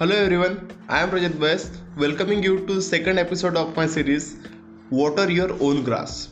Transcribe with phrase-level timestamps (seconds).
[0.00, 4.38] Hello everyone, I am Rajat Best, welcoming you to the second episode of my series
[4.88, 6.30] Water Your Own Grass.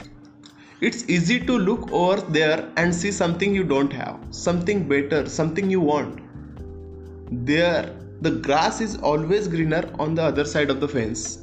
[0.81, 5.69] It's easy to look over there and see something you don't have, something better, something
[5.69, 6.23] you want.
[7.31, 11.41] There, the grass is always greener on the other side of the fence,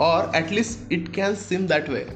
[0.00, 2.08] or at least it can seem that way.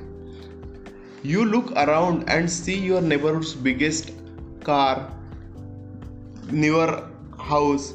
[1.22, 4.10] You look around and see your neighborhood's biggest
[4.64, 5.12] car,
[6.50, 7.94] newer house,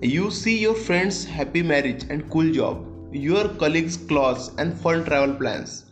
[0.00, 5.34] you see your friends' happy marriage and cool job, your colleagues' clothes and fun travel
[5.34, 5.86] plans.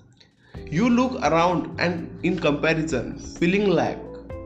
[0.70, 3.98] You look around and in comparison, feeling like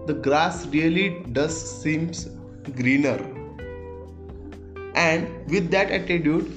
[0.06, 2.30] the grass really does seems
[2.74, 3.18] greener.
[4.94, 6.50] And with that attitude,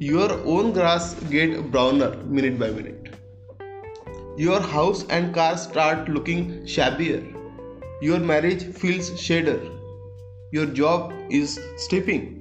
[0.00, 3.14] your own grass get browner minute by minute.
[4.36, 7.24] Your house and car start looking shabbier.
[8.02, 9.60] Your marriage feels shadder.
[10.50, 12.37] Your job is stepping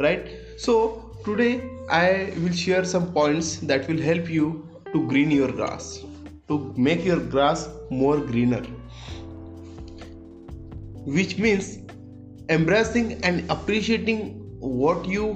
[0.00, 0.28] right?
[0.56, 4.46] So today i will share some points that will help you
[4.92, 6.04] to green your grass
[6.48, 8.62] to make your grass more greener.
[11.06, 11.78] Which means
[12.48, 15.26] embracing and appreciating what you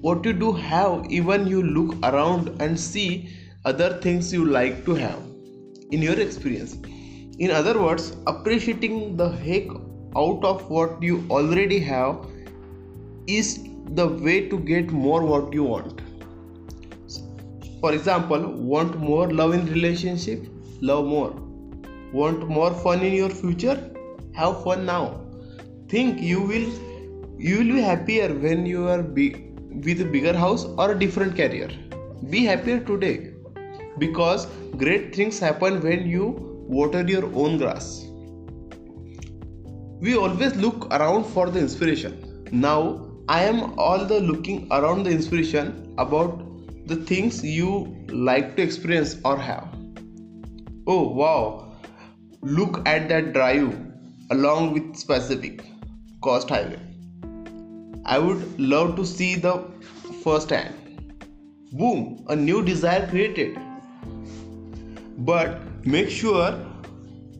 [0.00, 3.30] what you do have even you look around and see
[3.64, 5.18] other things you like to have.
[5.90, 6.76] In your experience.
[7.38, 9.68] In other words appreciating the heck
[10.16, 12.26] out of what you already have
[13.26, 16.00] is the way to get more what you want.
[17.80, 20.46] For example want more love in relationship?
[20.80, 21.34] Love more.
[22.12, 23.78] Want more fun in your future?
[24.34, 25.20] Have fun now.
[25.88, 26.68] Think you will
[27.38, 29.50] you will be happier when you are be,
[29.84, 31.68] with a bigger house or a different career.
[32.30, 33.32] Be happier today.
[33.98, 36.26] Because great things happen when you
[36.68, 38.06] water your own grass.
[40.00, 42.46] We always look around for the inspiration.
[42.50, 46.42] Now I am all the looking around the inspiration about
[46.86, 49.66] the things you like to experience or have.
[50.86, 51.72] Oh wow,
[52.42, 53.74] look at that drive
[54.30, 55.64] along with Pacific
[56.20, 56.78] Coast Highway.
[58.04, 59.64] I would love to see the
[60.22, 60.74] first hand.
[61.72, 63.58] Boom, a new desire created.
[65.16, 66.52] But make sure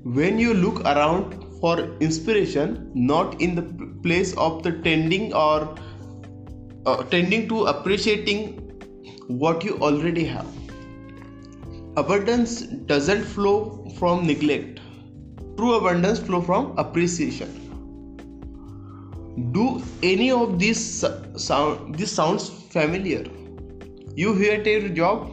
[0.02, 3.62] when you look around for inspiration not in the
[4.06, 5.74] place of the tending or
[6.84, 8.42] uh, tending to appreciating
[9.28, 10.46] what you already have.
[11.96, 12.60] Abundance
[12.92, 14.80] doesn't flow from neglect.
[15.56, 17.48] True abundance flow from appreciation.
[19.52, 20.84] Do any of these
[21.48, 23.24] sound this sounds familiar?
[24.14, 25.28] You hate your job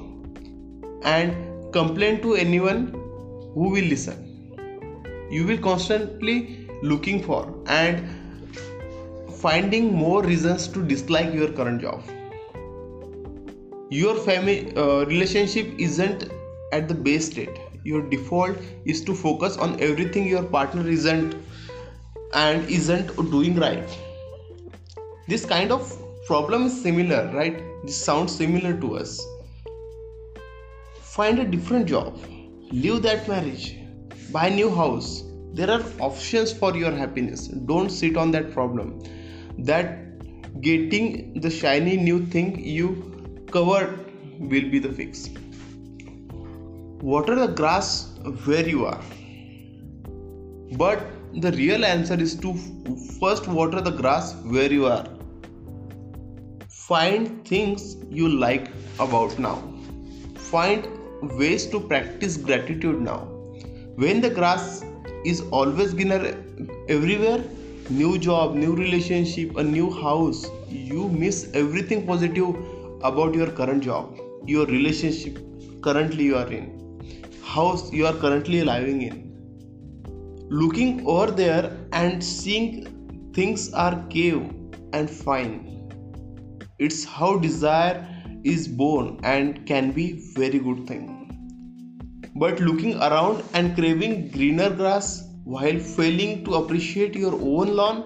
[1.03, 2.91] and complain to anyone
[3.53, 4.30] who will listen
[5.31, 8.03] you will constantly looking for and
[9.41, 12.03] finding more reasons to dislike your current job.
[13.89, 16.29] Your family uh, relationship isn't
[16.73, 17.57] at the base state.
[17.83, 21.35] Your default is to focus on everything your partner isn't
[22.33, 23.97] and isn't doing right.
[25.27, 27.63] This kind of problem is similar right?
[27.83, 29.25] This sounds similar to us.
[31.01, 32.17] Find a different job.
[32.71, 33.80] Leave that marriage
[34.31, 35.23] buy new house.
[35.53, 37.47] There are options for your happiness.
[37.47, 39.01] Don't sit on that problem.
[39.57, 43.99] That getting the shiny new thing you covered
[44.39, 45.29] will be the fix.
[47.01, 48.13] Water the grass
[48.45, 49.01] where you are.
[50.77, 51.03] But
[51.33, 52.53] the real answer is to
[53.19, 55.05] first water the grass where you are.
[56.69, 58.69] Find things you like
[58.99, 59.61] about now.
[60.35, 60.87] Find
[61.37, 63.40] ways to practice gratitude now
[63.95, 64.83] when the grass
[65.25, 66.35] is always greener
[66.89, 67.43] everywhere
[67.89, 72.55] new job new relationship a new house you miss everything positive
[73.03, 75.41] about your current job your relationship
[75.81, 76.69] currently you are in
[77.51, 80.47] house you are currently living in.
[80.49, 84.49] Looking over there and seeing things are cave
[84.93, 85.89] and fine.
[86.79, 88.07] It's how desire
[88.43, 90.05] is born and can be
[90.35, 91.20] very good thing
[92.35, 98.03] but looking around and craving greener grass while failing to appreciate your own lawn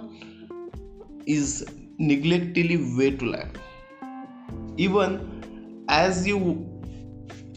[1.25, 1.65] is
[1.97, 3.57] neglectfully way to life
[4.77, 5.19] even
[5.89, 6.39] as you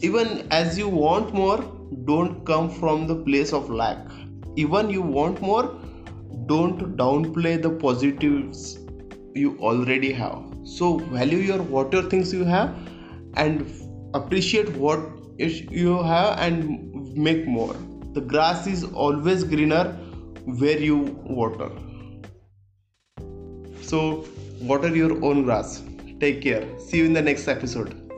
[0.01, 1.59] even as you want more
[2.05, 3.97] don't come from the place of lack.
[4.55, 5.75] Even you want more
[6.45, 8.79] don't downplay the positives
[9.35, 10.43] you already have.
[10.63, 12.75] So value your water things you have
[13.35, 13.65] and
[14.13, 14.99] appreciate what
[15.39, 17.75] you have and make more.
[18.13, 19.85] The grass is always greener
[20.45, 21.71] where you water.
[23.81, 24.25] So
[24.61, 25.81] water your own grass.
[26.19, 26.67] Take care.
[26.79, 28.08] See you in the next episode